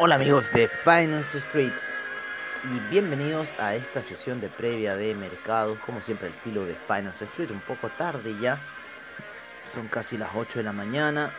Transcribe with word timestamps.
Hola 0.00 0.14
amigos 0.14 0.52
de 0.52 0.68
Finance 0.68 1.38
Street 1.38 1.72
y 2.62 2.78
bienvenidos 2.88 3.58
a 3.58 3.74
esta 3.74 4.00
sesión 4.00 4.40
de 4.40 4.48
previa 4.48 4.94
de 4.94 5.12
mercados, 5.16 5.76
como 5.80 6.00
siempre 6.02 6.28
el 6.28 6.34
estilo 6.34 6.64
de 6.64 6.76
Finance 6.76 7.24
Street, 7.24 7.50
un 7.50 7.60
poco 7.62 7.88
tarde 7.88 8.38
ya, 8.40 8.60
son 9.66 9.88
casi 9.88 10.16
las 10.16 10.30
8 10.36 10.60
de 10.60 10.62
la 10.62 10.72
mañana, 10.72 11.32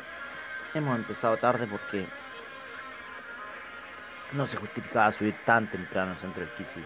hemos 0.73 0.97
empezado 0.97 1.37
tarde 1.37 1.67
porque 1.67 2.05
no 4.33 4.45
se 4.45 4.57
justificaba 4.57 5.09
subir 5.13 5.35
tan 5.45 5.71
temprano 5.71 6.11
al 6.11 6.17
centro 6.17 6.41
del 6.41 6.53
Kisi, 6.55 6.83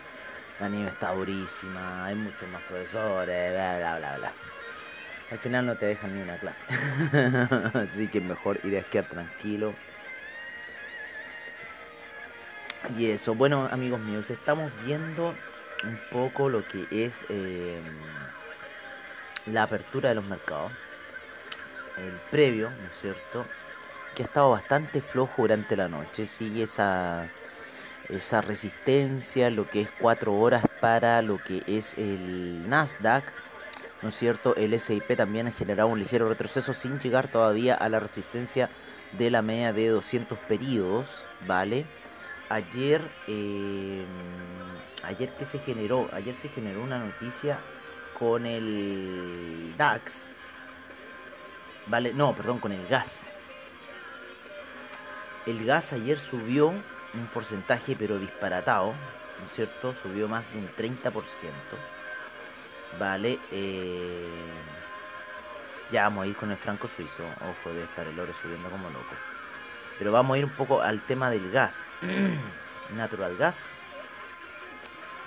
la 0.59 0.69
nieve 0.69 0.89
está 0.89 1.11
durísima, 1.11 2.05
hay 2.05 2.13
muchos 2.13 2.47
más 2.49 2.61
profesores, 2.69 3.51
bla 3.51 3.77
bla 3.79 3.97
bla 3.97 4.17
bla. 4.17 4.33
Al 5.31 5.39
final 5.39 5.65
no 5.65 5.75
te 5.75 5.87
dejan 5.87 6.15
ni 6.15 6.21
una 6.21 6.37
clase, 6.37 6.63
así 7.79 8.09
que 8.09 8.21
mejor 8.21 8.59
ir 8.63 8.75
a 8.75 8.81
esquiar 8.81 9.05
tranquilo 9.05 9.73
y 12.97 13.11
eso, 13.11 13.33
bueno 13.35 13.67
amigos 13.71 13.99
míos, 13.99 14.29
estamos 14.29 14.71
viendo 14.85 15.33
un 15.83 15.99
poco 16.11 16.49
lo 16.49 16.67
que 16.67 16.87
es 16.91 17.25
eh, 17.29 17.81
la 19.45 19.63
apertura 19.63 20.09
de 20.09 20.15
los 20.15 20.25
mercados, 20.25 20.71
el 21.97 22.13
previo, 22.31 22.69
¿no 22.69 22.87
es 22.87 22.99
cierto? 22.99 23.45
Que 24.15 24.23
ha 24.23 24.25
estado 24.25 24.51
bastante 24.51 25.01
flojo 25.01 25.43
durante 25.43 25.75
la 25.75 25.87
noche, 25.87 26.27
sigue 26.27 26.63
esa, 26.63 27.29
esa 28.09 28.41
resistencia, 28.41 29.49
lo 29.49 29.67
que 29.67 29.81
es 29.81 29.89
cuatro 29.99 30.33
horas 30.33 30.63
para 30.79 31.21
lo 31.21 31.37
que 31.37 31.63
es 31.67 31.97
el 31.97 32.67
Nasdaq, 32.69 33.23
¿no 34.01 34.09
es 34.09 34.15
cierto? 34.15 34.55
El 34.55 34.77
SIP 34.79 35.15
también 35.15 35.47
ha 35.47 35.51
generado 35.51 35.89
un 35.89 35.99
ligero 35.99 36.29
retroceso 36.29 36.73
sin 36.73 36.99
llegar 36.99 37.29
todavía 37.29 37.75
a 37.75 37.89
la 37.89 37.99
resistencia 37.99 38.69
de 39.17 39.31
la 39.31 39.41
media 39.41 39.73
de 39.73 39.87
200 39.87 40.37
periodos, 40.39 41.23
¿vale? 41.47 41.85
Ayer, 42.53 43.01
eh, 43.27 44.05
ayer 45.03 45.29
que 45.37 45.45
se 45.45 45.59
generó, 45.59 46.09
ayer 46.13 46.35
se 46.35 46.49
generó 46.49 46.83
una 46.83 46.99
noticia 46.99 47.57
con 48.17 48.45
el 48.45 49.73
DAX, 49.77 50.29
vale, 51.87 52.13
no, 52.13 52.35
perdón, 52.35 52.59
con 52.59 52.71
el 52.71 52.85
gas. 52.87 53.21
El 55.45 55.65
gas 55.65 55.91
ayer 55.93 56.19
subió 56.19 56.67
un 56.67 57.27
porcentaje 57.33 57.95
pero 57.97 58.17
disparatado, 58.19 58.93
¿no 59.39 59.45
es 59.47 59.53
cierto? 59.53 59.93
Subió 60.01 60.27
más 60.27 60.43
de 60.53 60.59
un 60.59 60.69
30%. 60.69 61.11
Vale, 62.99 63.39
eh, 63.51 64.29
ya 65.91 66.03
vamos 66.03 66.23
a 66.23 66.27
ir 66.27 66.35
con 66.35 66.51
el 66.51 66.57
franco 66.57 66.87
suizo, 66.95 67.23
ojo, 67.23 67.73
de 67.73 67.83
estar 67.83 68.07
el 68.07 68.19
oro 68.19 68.33
subiendo 68.41 68.69
como 68.69 68.89
loco. 68.89 69.32
Pero 69.97 70.11
vamos 70.11 70.35
a 70.35 70.39
ir 70.39 70.45
un 70.45 70.51
poco 70.51 70.81
al 70.81 71.01
tema 71.01 71.29
del 71.29 71.51
gas. 71.51 71.87
Natural 72.95 73.35
gas. 73.37 73.65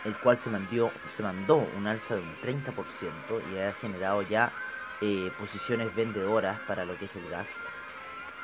El 0.05 0.17
cual 0.19 0.39
se 0.39 0.51
mandó, 0.51 0.93
se 1.07 1.23
mandó 1.23 1.57
un 1.77 1.87
alza 1.87 2.15
de 2.15 2.23
un 2.23 2.37
30% 2.41 2.73
y 3.53 3.59
ha 3.59 3.73
generado 3.73 4.23
ya 4.23 4.53
eh, 5.01 5.33
posiciones 5.39 5.95
vendedoras 5.95 6.61
para 6.61 6.85
lo 6.85 6.97
que 6.97 7.07
es 7.07 7.17
el 7.17 7.29
gas. 7.29 7.51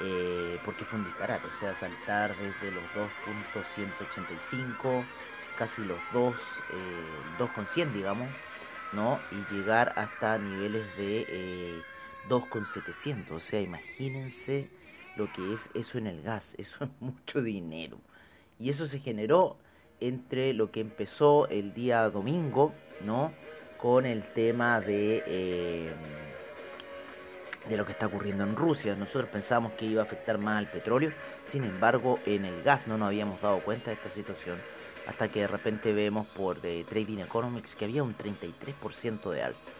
Eh, 0.00 0.58
porque 0.64 0.84
fue 0.84 0.98
un 0.98 1.04
disparate. 1.04 1.46
O 1.46 1.54
sea, 1.54 1.74
saltar 1.74 2.34
desde 2.36 2.72
los 2.72 2.82
2.185, 2.94 5.04
casi 5.56 5.84
los 5.84 5.98
2, 6.12 6.34
eh, 6.34 7.38
2.100 7.38 7.92
digamos. 7.92 8.28
¿no? 8.92 9.20
Y 9.30 9.52
llegar 9.52 9.92
hasta 9.96 10.38
niveles 10.38 10.84
de 10.96 11.26
eh, 11.28 11.82
2.700. 12.28 13.30
O 13.30 13.40
sea, 13.40 13.60
imagínense 13.60 14.68
lo 15.16 15.32
que 15.32 15.52
es 15.52 15.70
eso 15.74 15.98
en 15.98 16.06
el 16.06 16.22
gas, 16.22 16.54
eso 16.58 16.84
es 16.84 16.90
mucho 17.00 17.42
dinero. 17.42 17.98
Y 18.58 18.70
eso 18.70 18.86
se 18.86 18.98
generó 18.98 19.56
entre 20.00 20.52
lo 20.52 20.70
que 20.70 20.80
empezó 20.80 21.48
el 21.48 21.74
día 21.74 22.08
domingo, 22.10 22.72
¿no? 23.04 23.32
Con 23.78 24.06
el 24.06 24.22
tema 24.22 24.80
de, 24.80 25.22
eh, 25.26 25.92
de 27.68 27.76
lo 27.76 27.84
que 27.84 27.92
está 27.92 28.06
ocurriendo 28.06 28.44
en 28.44 28.56
Rusia. 28.56 28.94
Nosotros 28.94 29.30
pensábamos 29.30 29.72
que 29.72 29.86
iba 29.86 30.02
a 30.02 30.04
afectar 30.04 30.38
más 30.38 30.58
al 30.58 30.70
petróleo, 30.70 31.12
sin 31.46 31.64
embargo 31.64 32.20
en 32.26 32.44
el 32.44 32.62
gas 32.62 32.86
no 32.86 32.98
nos 32.98 33.08
habíamos 33.08 33.40
dado 33.40 33.60
cuenta 33.60 33.90
de 33.90 33.96
esta 33.96 34.08
situación 34.08 34.58
hasta 35.06 35.28
que 35.28 35.40
de 35.40 35.46
repente 35.48 35.92
vemos 35.92 36.26
por 36.28 36.58
eh, 36.62 36.84
Trading 36.88 37.18
Economics 37.18 37.74
que 37.74 37.84
había 37.86 38.02
un 38.02 38.16
33% 38.16 39.30
de 39.30 39.42
alza. 39.42 39.72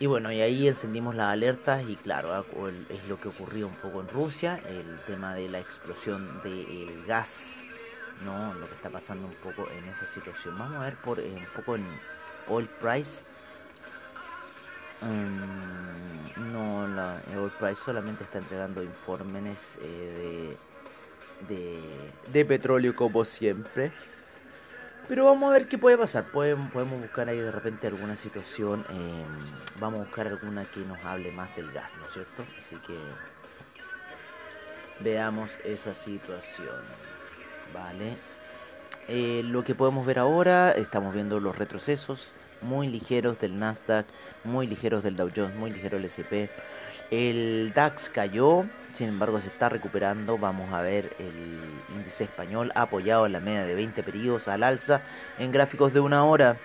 Y 0.00 0.06
bueno, 0.06 0.32
y 0.32 0.40
ahí 0.40 0.66
encendimos 0.66 1.14
las 1.14 1.32
alertas 1.32 1.88
y 1.88 1.94
claro, 1.94 2.34
ah, 2.34 2.44
es 2.88 3.08
lo 3.08 3.20
que 3.20 3.28
ocurrió 3.28 3.68
un 3.68 3.76
poco 3.76 4.00
en 4.00 4.08
Rusia, 4.08 4.60
el 4.68 4.98
tema 5.06 5.34
de 5.34 5.48
la 5.48 5.60
explosión 5.60 6.42
del 6.42 7.04
gas, 7.06 7.66
¿no? 8.24 8.54
Lo 8.54 8.68
que 8.68 8.74
está 8.74 8.90
pasando 8.90 9.26
un 9.28 9.34
poco 9.34 9.68
en 9.70 9.84
esa 9.84 10.06
situación. 10.06 10.58
Vamos 10.58 10.78
a 10.78 10.84
ver 10.84 10.96
por 10.96 11.20
eh, 11.20 11.32
un 11.32 11.46
poco 11.54 11.76
en 11.76 11.84
oil 12.48 12.68
price. 12.80 13.22
Um, 15.00 16.52
no, 16.52 16.88
la 16.88 17.20
oil 17.38 17.52
price 17.60 17.76
solamente 17.76 18.24
está 18.24 18.38
entregando 18.38 18.82
informes 18.82 19.78
eh, 19.80 20.56
de, 21.48 21.80
de 22.32 22.44
petróleo 22.44 22.96
como 22.96 23.24
siempre. 23.24 23.92
Pero 25.08 25.26
vamos 25.26 25.50
a 25.50 25.52
ver 25.52 25.68
qué 25.68 25.76
puede 25.76 25.98
pasar. 25.98 26.24
Podemos, 26.24 26.72
podemos 26.72 27.00
buscar 27.00 27.28
ahí 27.28 27.38
de 27.38 27.50
repente 27.50 27.86
alguna 27.86 28.16
situación. 28.16 28.84
Eh, 28.90 29.24
vamos 29.78 30.00
a 30.00 30.04
buscar 30.04 30.26
alguna 30.26 30.64
que 30.64 30.80
nos 30.80 31.02
hable 31.04 31.30
más 31.32 31.54
del 31.56 31.70
gas, 31.72 31.92
¿no 31.98 32.06
es 32.06 32.12
cierto? 32.12 32.44
Así 32.58 32.76
que 32.76 32.98
veamos 35.00 35.50
esa 35.64 35.94
situación. 35.94 36.80
Vale. 37.74 38.16
Eh, 39.08 39.42
lo 39.44 39.62
que 39.62 39.74
podemos 39.74 40.06
ver 40.06 40.18
ahora, 40.18 40.72
estamos 40.72 41.12
viendo 41.12 41.38
los 41.38 41.56
retrocesos 41.58 42.34
muy 42.64 42.88
ligeros 42.88 43.38
del 43.40 43.58
Nasdaq, 43.58 44.06
muy 44.42 44.66
ligeros 44.66 45.04
del 45.04 45.16
Dow 45.16 45.30
Jones, 45.34 45.54
muy 45.54 45.70
ligero 45.70 45.96
el 45.98 46.04
SP. 46.10 46.50
El 47.10 47.72
DAX 47.74 48.08
cayó, 48.08 48.64
sin 48.92 49.08
embargo 49.08 49.38
se 49.40 49.48
está 49.48 49.68
recuperando. 49.68 50.38
Vamos 50.38 50.72
a 50.72 50.80
ver 50.80 51.10
el 51.18 51.60
índice 51.94 52.24
español 52.24 52.72
apoyado 52.74 53.26
en 53.26 53.32
la 53.32 53.40
media 53.40 53.64
de 53.64 53.74
20 53.74 54.02
periodos 54.02 54.48
al 54.48 54.62
alza 54.62 55.02
en 55.38 55.52
gráficos 55.52 55.92
de 55.92 56.00
una 56.00 56.24
hora. 56.24 56.56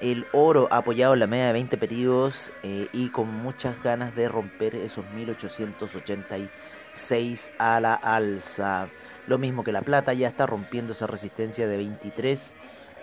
El 0.00 0.26
oro 0.32 0.68
apoyado 0.70 1.14
en 1.14 1.20
la 1.20 1.26
media 1.26 1.46
de 1.48 1.54
20 1.54 1.76
periodos 1.76 2.52
eh, 2.62 2.86
y 2.92 3.08
con 3.08 3.34
muchas 3.34 3.82
ganas 3.82 4.14
de 4.14 4.28
romper 4.28 4.76
esos 4.76 5.04
1886 5.10 7.52
a 7.58 7.80
la 7.80 7.94
alza. 7.94 8.86
Lo 9.26 9.38
mismo 9.38 9.64
que 9.64 9.72
la 9.72 9.82
plata 9.82 10.12
ya 10.12 10.28
está 10.28 10.46
rompiendo 10.46 10.92
esa 10.92 11.08
resistencia 11.08 11.66
de 11.66 11.76
23 11.76 12.54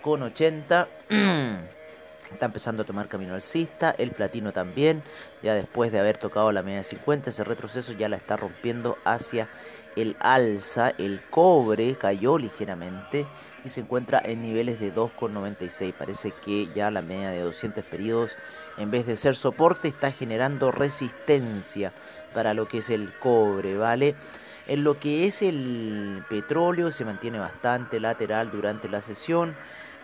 con 0.01 0.23
80. 0.23 0.87
Está 2.31 2.47
empezando 2.47 2.81
a 2.81 2.85
tomar 2.85 3.07
camino 3.07 3.35
alcista, 3.35 3.93
el 3.97 4.11
platino 4.11 4.51
también, 4.51 5.03
ya 5.43 5.53
después 5.53 5.91
de 5.91 5.99
haber 5.99 6.17
tocado 6.17 6.51
la 6.51 6.63
media 6.63 6.79
de 6.79 6.83
50, 6.83 7.29
ese 7.29 7.43
retroceso 7.43 7.93
ya 7.93 8.09
la 8.09 8.17
está 8.17 8.35
rompiendo 8.35 8.97
hacia 9.05 9.47
el 9.95 10.15
alza, 10.19 10.89
el 10.97 11.21
cobre 11.29 11.95
cayó 11.95 12.37
ligeramente 12.37 13.25
y 13.63 13.69
se 13.69 13.81
encuentra 13.81 14.21
en 14.23 14.41
niveles 14.41 14.79
de 14.79 14.93
2,96, 14.93 15.93
parece 15.93 16.31
que 16.31 16.67
ya 16.75 16.91
la 16.91 17.01
media 17.01 17.29
de 17.29 17.41
200 17.41 17.83
periodos 17.85 18.37
en 18.77 18.91
vez 18.91 19.05
de 19.05 19.17
ser 19.17 19.35
soporte 19.35 19.87
está 19.87 20.11
generando 20.11 20.71
resistencia 20.71 21.93
para 22.33 22.53
lo 22.53 22.67
que 22.67 22.79
es 22.79 22.89
el 22.89 23.13
cobre, 23.19 23.77
¿vale? 23.77 24.15
En 24.67 24.83
lo 24.83 24.99
que 24.99 25.27
es 25.27 25.41
el 25.41 26.23
petróleo 26.27 26.91
se 26.91 27.05
mantiene 27.05 27.39
bastante 27.39 27.99
lateral 27.99 28.51
durante 28.51 28.89
la 28.89 28.99
sesión 28.99 29.55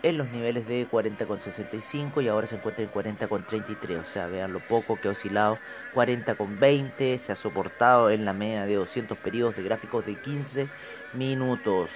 en 0.02 0.18
los 0.18 0.28
niveles 0.30 0.66
de 0.66 0.88
40,65 0.88 2.22
y 2.22 2.28
ahora 2.28 2.46
se 2.46 2.56
encuentra 2.56 2.84
en 2.84 2.90
40,33. 2.90 4.00
O 4.00 4.04
sea, 4.04 4.26
vean 4.26 4.52
lo 4.52 4.60
poco 4.60 5.00
que 5.00 5.08
ha 5.08 5.12
oscilado. 5.12 5.58
40,20 5.94 7.18
se 7.18 7.32
ha 7.32 7.36
soportado 7.36 8.10
en 8.10 8.24
la 8.24 8.32
media 8.32 8.66
de 8.66 8.74
200 8.74 9.16
periodos 9.18 9.56
de 9.56 9.62
gráficos 9.62 10.04
de 10.04 10.16
15 10.16 10.68
minutos. 11.14 11.90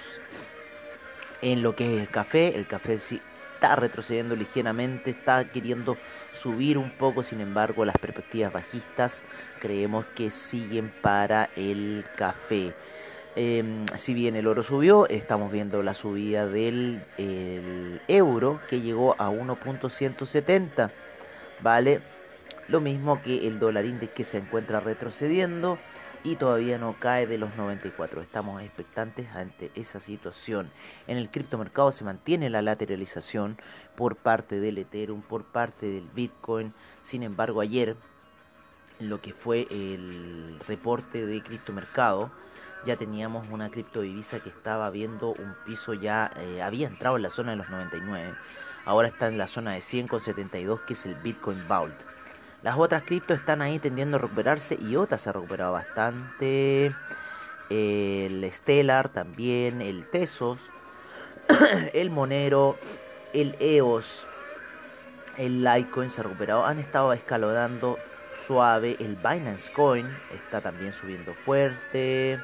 En 1.41 1.61
lo 1.61 1.75
que 1.75 1.95
es 1.95 2.01
el 2.01 2.09
café, 2.09 2.55
el 2.55 2.65
café 2.65 2.97
sí 2.97 3.21
está 3.57 3.75
retrocediendo 3.75 4.35
ligeramente, 4.35 5.09
está 5.09 5.43
queriendo 5.45 5.97
subir 6.33 6.77
un 6.77 6.91
poco, 6.91 7.23
sin 7.23 7.41
embargo 7.41 7.85
las 7.85 7.97
perspectivas 7.97 8.53
bajistas 8.53 9.23
creemos 9.59 10.05
que 10.15 10.29
siguen 10.29 10.91
para 11.01 11.49
el 11.55 12.05
café. 12.15 12.75
Em, 13.39 13.85
si 13.95 14.15
bien 14.15 14.35
el 14.35 14.47
oro 14.47 14.63
subió, 14.63 15.07
estamos 15.09 15.51
viendo 15.51 15.83
la 15.83 15.93
subida 15.93 16.47
del 16.47 17.03
euro 18.07 18.59
que 18.67 18.81
llegó 18.81 19.13
a 19.21 19.29
1.170, 19.29 20.89
¿vale? 21.61 22.01
Lo 22.67 22.81
mismo 22.81 23.21
que 23.21 23.47
el 23.47 23.59
dólar 23.59 23.85
index 23.85 24.11
que 24.11 24.23
se 24.23 24.39
encuentra 24.39 24.79
retrocediendo 24.79 25.77
y 26.23 26.37
todavía 26.37 26.79
no 26.79 26.95
cae 26.99 27.27
de 27.27 27.37
los 27.37 27.55
94. 27.55 28.23
Estamos 28.23 28.63
expectantes 28.63 29.27
ante 29.35 29.69
esa 29.75 29.99
situación. 29.99 30.71
En 31.05 31.17
el 31.17 31.29
criptomercado 31.29 31.91
se 31.91 32.03
mantiene 32.03 32.49
la 32.49 32.63
lateralización 32.63 33.59
por 33.95 34.15
parte 34.15 34.59
del 34.59 34.79
Ethereum, 34.79 35.21
por 35.21 35.43
parte 35.43 35.85
del 35.85 36.09
Bitcoin. 36.15 36.73
Sin 37.03 37.21
embargo, 37.21 37.61
ayer, 37.61 37.97
lo 38.99 39.21
que 39.21 39.33
fue 39.33 39.67
el 39.69 40.59
reporte 40.67 41.23
de 41.27 41.43
criptomercado, 41.43 42.31
ya 42.85 42.95
teníamos 42.95 43.47
una 43.49 43.69
criptodivisa 43.69 44.39
que 44.39 44.49
estaba 44.49 44.89
viendo 44.89 45.29
un 45.29 45.55
piso 45.65 45.93
ya, 45.93 46.31
eh, 46.37 46.61
había 46.61 46.87
entrado 46.87 47.17
en 47.17 47.23
la 47.23 47.29
zona 47.29 47.51
de 47.51 47.57
los 47.57 47.69
99, 47.69 48.35
ahora 48.85 49.07
está 49.07 49.27
en 49.27 49.37
la 49.37 49.47
zona 49.47 49.73
de 49.73 49.79
100,72 49.79 50.85
que 50.85 50.93
es 50.93 51.05
el 51.05 51.15
Bitcoin 51.15 51.67
Vault. 51.67 51.95
Las 52.63 52.77
otras 52.77 53.03
criptos 53.03 53.39
están 53.39 53.61
ahí 53.61 53.79
tendiendo 53.79 54.17
a 54.17 54.19
recuperarse 54.19 54.77
y 54.81 54.95
otras 54.95 55.21
se 55.21 55.29
ha 55.29 55.33
recuperado 55.33 55.73
bastante. 55.73 56.93
El 57.69 58.49
Stellar 58.51 59.09
también, 59.09 59.81
el 59.81 60.09
Tesos, 60.09 60.57
el 61.93 62.09
Monero, 62.09 62.77
el 63.33 63.55
EOS, 63.59 64.25
el 65.37 65.63
Litecoin 65.63 66.09
se 66.09 66.21
ha 66.21 66.23
recuperado. 66.23 66.65
Han 66.65 66.79
estado 66.79 67.13
escalonando 67.13 67.99
suave. 68.47 68.97
El 68.99 69.15
Binance 69.15 69.71
Coin 69.71 70.07
está 70.33 70.61
también 70.61 70.93
subiendo 70.93 71.33
fuerte. 71.33 72.39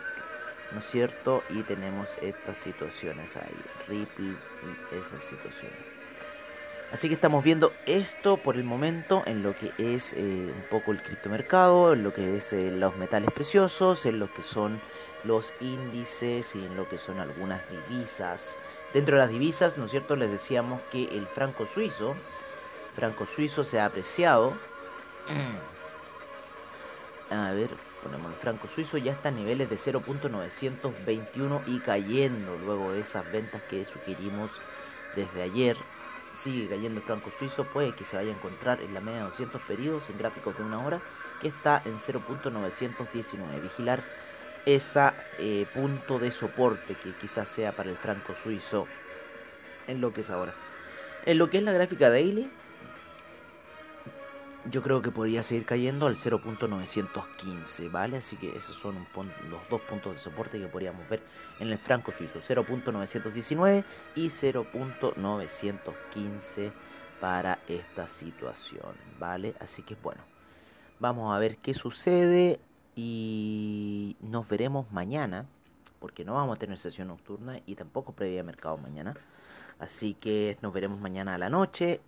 ¿No 0.74 0.80
es 0.80 0.86
cierto? 0.86 1.44
Y 1.50 1.62
tenemos 1.64 2.18
estas 2.22 2.58
situaciones 2.58 3.38
ahí, 3.38 3.56
Ripple, 3.88 4.34
esas 4.92 5.24
situaciones. 5.24 5.78
Así 6.92 7.08
que 7.08 7.16
estamos 7.16 7.44
viendo 7.44 7.74
esto 7.88 8.38
por 8.38 8.56
el 8.56 8.64
momento 8.64 9.24
en 9.25 9.42
lo 9.42 9.56
que 9.56 9.72
es 9.80 10.14
eh, 10.14 10.18
un 10.20 10.64
poco 10.70 10.92
el 10.92 11.02
criptomercado, 11.02 11.94
en 11.94 12.04
lo 12.04 12.14
que 12.14 12.38
es 12.38 12.54
eh, 12.54 12.70
los 12.70 12.96
metales 12.98 13.31
preciosos, 13.31 14.06
en 14.06 14.20
lo 14.20 14.31
que 14.31 14.44
son 14.44 14.80
los 15.24 15.56
índices 15.60 16.54
y 16.54 16.64
en 16.64 16.75
lo 16.75 16.88
que 16.88 17.00
son 17.00 17.20
algunas 17.20 17.62
divisas. 17.90 18.60
Dentro 18.94 19.16
de 19.16 19.24
las 19.24 19.31
divisas, 19.31 19.75
¿no 19.75 19.86
es 19.86 19.92
cierto? 19.92 20.16
Les 20.16 20.30
decíamos 20.30 20.84
que 20.92 21.06
el 21.06 21.25
franco 21.25 21.66
suizo, 21.66 22.14
franco 22.96 23.25
suizo 23.25 23.64
se 23.64 23.80
ha 23.80 23.86
apreciado. 23.86 24.54
A 27.31 27.52
ver, 27.54 27.72
ponemos 28.03 28.31
el 28.31 28.38
franco 28.38 28.67
suizo, 28.67 28.97
ya 28.97 29.13
está 29.13 29.29
a 29.29 29.31
niveles 29.31 29.69
de 29.69 29.77
0.921 29.77 31.61
y 31.67 31.79
cayendo 31.79 32.57
luego 32.57 32.91
de 32.91 33.00
esas 33.00 33.29
ventas 33.31 33.61
que 33.63 33.85
sugerimos 33.85 34.51
desde 35.15 35.41
ayer. 35.41 35.77
Sigue 36.31 36.67
cayendo 36.67 37.00
el 37.00 37.05
franco 37.05 37.31
suizo, 37.38 37.63
puede 37.65 37.95
que 37.95 38.05
se 38.05 38.15
vaya 38.15 38.31
a 38.31 38.35
encontrar 38.35 38.81
en 38.81 38.94
la 38.94 39.01
media 39.01 39.19
de 39.19 39.29
200 39.29 39.61
periodos 39.61 40.09
en 40.09 40.17
gráficos 40.17 40.57
de 40.57 40.63
una 40.63 40.85
hora, 40.85 41.01
que 41.39 41.47
está 41.47 41.81
en 41.85 41.97
0.919. 42.00 43.61
Vigilar 43.61 44.03
ese 44.65 45.11
eh, 45.39 45.65
punto 45.73 46.19
de 46.19 46.31
soporte 46.31 46.95
que 46.95 47.13
quizás 47.15 47.50
sea 47.50 47.71
para 47.71 47.89
el 47.89 47.97
franco 47.97 48.33
suizo 48.33 48.88
en 49.88 50.01
lo 50.01 50.13
que 50.13 50.21
es 50.21 50.29
ahora. 50.29 50.53
En 51.25 51.38
lo 51.38 51.50
que 51.50 51.57
es 51.57 51.63
la 51.63 51.71
gráfica 51.71 52.09
daily, 52.09 52.51
yo 54.69 54.81
creo 54.81 55.01
que 55.01 55.12
podría 55.12 55.44
seguir 55.44 55.65
cayendo 55.65 56.07
al 56.07 56.15
0.915, 56.15 57.92
¿vale? 57.92 58.15
Así 58.18 58.38
que 58.38 58.56
esos 58.56 58.77
son 58.77 59.06
los 59.50 59.60
dos 59.69 59.81
puntos 59.81 60.13
de 60.13 60.19
soporte 60.19 60.57
que 60.60 60.68
podríamos 60.68 61.10
ver 61.10 61.21
en 61.60 61.69
el 61.69 61.77
franco 61.77 62.12
suizo, 62.12 62.39
0.919 62.39 63.83
y 64.15 64.27
0.915 64.27 66.71
para 67.19 67.60
esta 67.68 68.07
situación, 68.07 68.95
¿vale? 69.19 69.54
Así 69.60 69.83
que 69.83 69.95
bueno, 69.95 70.21
vamos 71.00 71.36
a 71.36 71.39
ver 71.39 71.57
qué 71.57 71.74
sucede 71.74 72.62
y 72.95 74.15
nos 74.21 74.48
veremos 74.48 74.89
mañana, 74.92 75.45
porque 76.00 76.24
no 76.24 76.36
vamos 76.36 76.56
a 76.57 76.60
tener 76.60 76.77
sesión 76.77 77.10
nocturna 77.10 77.60
y 77.65 77.75
tampoco 77.75 78.13
previa 78.13 78.44
mercado 78.44 78.77
mañana. 78.77 79.13
Así 79.80 80.13
que 80.13 80.57
nos 80.62 80.71
veremos 80.74 81.00
mañana 81.00 81.36
a 81.36 81.38
la 81.38 81.50
noche 81.50 82.00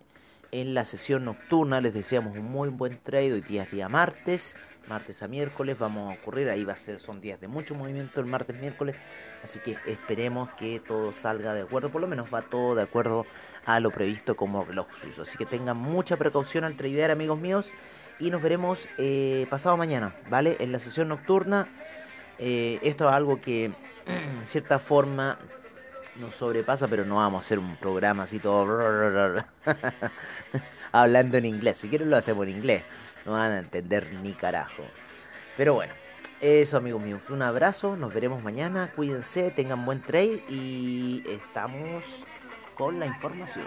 en 0.52 0.74
la 0.74 0.84
sesión 0.84 1.24
nocturna. 1.24 1.80
Les 1.80 1.94
deseamos 1.94 2.36
un 2.36 2.44
muy 2.44 2.68
buen 2.68 2.98
trade. 3.02 3.32
Hoy 3.32 3.40
día 3.40 3.64
es 3.64 3.70
día 3.70 3.88
martes, 3.88 4.56
martes 4.88 5.22
a 5.22 5.28
miércoles. 5.28 5.78
Vamos 5.78 6.12
a 6.12 6.20
ocurrir, 6.20 6.48
ahí 6.48 6.64
va 6.64 6.74
a 6.74 6.76
ser, 6.76 7.00
son 7.00 7.20
días 7.20 7.40
de 7.40 7.48
mucho 7.48 7.74
movimiento 7.74 8.20
el 8.20 8.26
martes, 8.26 8.58
miércoles. 8.58 8.96
Así 9.42 9.58
que 9.60 9.76
esperemos 9.86 10.50
que 10.58 10.80
todo 10.86 11.12
salga 11.12 11.54
de 11.54 11.62
acuerdo, 11.62 11.90
por 11.90 12.00
lo 12.00 12.06
menos 12.06 12.32
va 12.32 12.42
todo 12.42 12.74
de 12.74 12.82
acuerdo 12.82 13.26
a 13.64 13.80
lo 13.80 13.90
previsto 13.90 14.36
como 14.36 14.64
reloj 14.64 14.86
suizo. 15.00 15.22
Así 15.22 15.36
que 15.36 15.46
tengan 15.46 15.76
mucha 15.76 16.16
precaución 16.16 16.64
al 16.64 16.76
tradear, 16.76 17.10
amigos 17.10 17.38
míos. 17.38 17.72
Y 18.18 18.30
nos 18.30 18.42
veremos 18.42 18.88
eh, 18.96 19.46
pasado 19.50 19.76
mañana, 19.76 20.14
¿vale? 20.30 20.56
En 20.60 20.72
la 20.72 20.78
sesión 20.78 21.08
nocturna. 21.08 21.68
Eh, 22.38 22.78
esto 22.82 23.08
es 23.08 23.14
algo 23.14 23.40
que, 23.40 23.64
en 24.06 24.46
cierta 24.46 24.78
forma, 24.78 25.38
nos 26.20 26.34
sobrepasa, 26.34 26.88
pero 26.88 27.04
no 27.04 27.16
vamos 27.16 27.44
a 27.44 27.46
hacer 27.46 27.58
un 27.58 27.76
programa 27.76 28.24
así 28.24 28.38
todo 28.38 28.66
hablando 30.92 31.38
en 31.38 31.44
inglés. 31.44 31.78
Si 31.78 31.88
quieren 31.88 32.10
lo 32.10 32.16
hacemos 32.16 32.46
en 32.46 32.56
inglés, 32.56 32.84
no 33.24 33.32
van 33.32 33.52
a 33.52 33.58
entender 33.58 34.12
ni 34.14 34.32
carajo. 34.32 34.84
Pero 35.56 35.74
bueno, 35.74 35.92
eso 36.40 36.76
amigos 36.76 37.02
míos, 37.02 37.22
un 37.30 37.42
abrazo, 37.42 37.96
nos 37.96 38.12
veremos 38.12 38.42
mañana, 38.42 38.90
cuídense, 38.94 39.50
tengan 39.50 39.84
buen 39.84 40.00
trade 40.02 40.42
y 40.48 41.24
estamos 41.28 42.04
con 42.76 43.00
la 43.00 43.06
información. 43.06 43.66